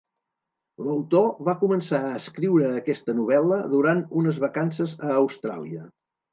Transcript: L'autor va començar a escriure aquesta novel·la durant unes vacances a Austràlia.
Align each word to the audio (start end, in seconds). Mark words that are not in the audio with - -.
L'autor 0.85 1.27
va 1.49 1.55
començar 1.65 1.99
a 2.07 2.15
escriure 2.21 2.71
aquesta 2.79 3.17
novel·la 3.21 3.61
durant 3.77 4.03
unes 4.25 4.43
vacances 4.49 4.99
a 5.07 5.15
Austràlia. 5.23 5.89